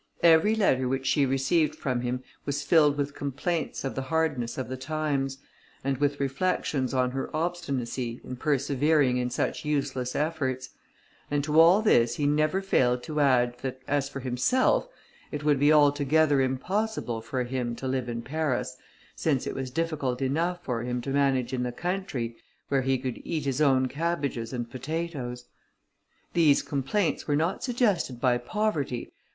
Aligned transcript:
Every 0.23 0.55
letter 0.55 0.87
which 0.87 1.05
she 1.05 1.27
received 1.27 1.75
from 1.75 2.01
him, 2.01 2.23
was 2.43 2.63
filled 2.63 2.97
with 2.97 3.13
complaints 3.13 3.83
of 3.83 3.93
the 3.93 4.01
hardness 4.01 4.57
of 4.57 4.67
the 4.67 4.75
times, 4.75 5.37
and 5.83 5.99
with 5.99 6.19
reflections 6.19 6.91
on 6.91 7.11
her 7.11 7.29
obstinacy, 7.37 8.19
in 8.23 8.37
persevering 8.37 9.17
in 9.17 9.29
such 9.29 9.63
useless 9.63 10.15
efforts; 10.15 10.69
and 11.29 11.43
to 11.43 11.59
all 11.59 11.83
this 11.83 12.15
he 12.15 12.25
never 12.25 12.63
failed 12.63 13.03
to 13.03 13.19
add, 13.19 13.59
that 13.59 13.79
as 13.87 14.09
for 14.09 14.21
himself, 14.21 14.87
it 15.31 15.43
would 15.43 15.59
be 15.59 15.71
altogether 15.71 16.41
impossible 16.41 17.21
for 17.21 17.43
him 17.43 17.75
to 17.75 17.87
live 17.87 18.09
in 18.09 18.23
Paris, 18.23 18.77
since 19.15 19.45
it 19.45 19.53
was 19.53 19.69
difficult 19.69 20.19
enough 20.19 20.63
for 20.63 20.81
him 20.81 20.99
to 21.01 21.11
manage 21.11 21.53
in 21.53 21.61
the 21.61 21.71
country, 21.71 22.37
where 22.69 22.81
he 22.81 22.97
could 22.97 23.21
eat 23.23 23.45
his 23.45 23.61
own 23.61 23.87
cabbages 23.87 24.51
and 24.51 24.71
potatoes. 24.71 25.45
These 26.33 26.63
complaints 26.63 27.27
were 27.27 27.35
not 27.35 27.63
suggested 27.63 28.19
by 28.19 28.39
poverty, 28.39 29.05
for 29.05 29.09
M. 29.09 29.11